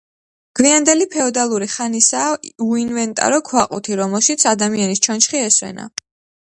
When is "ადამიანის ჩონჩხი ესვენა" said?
4.55-5.91